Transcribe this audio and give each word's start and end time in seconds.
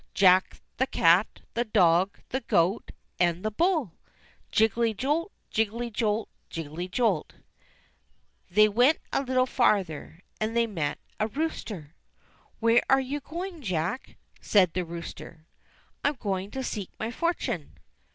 Jack, 0.15 0.59
the 0.77 0.87
cat, 0.87 1.41
the 1.53 1.63
dog, 1.63 2.17
the 2.29 2.39
goat, 2.41 2.91
and 3.19 3.45
the 3.45 3.51
bull. 3.51 3.99
Jiggelty 4.51 4.97
jolt, 4.97 5.31
jiggelty 5.51 5.91
jolt, 5.93 6.27
jiggelty 6.49 6.89
jolt! 6.89 7.33
They 8.49 8.67
went 8.67 8.97
a 9.13 9.21
little 9.21 9.45
farther 9.45 10.21
and 10.39 10.57
they 10.57 10.65
met 10.65 10.97
a 11.19 11.27
rooster. 11.27 11.93
"Where 12.59 12.81
are 12.89 12.99
you 12.99 13.19
going, 13.19 13.61
Jack?" 13.61 14.15
said 14.41 14.73
the 14.73 14.85
rooster. 14.85 15.45
"I 16.03 16.09
am 16.09 16.15
going 16.15 16.49
to 16.49 16.63
seek 16.63 16.89
my 16.99 17.11
fortune." 17.11 17.77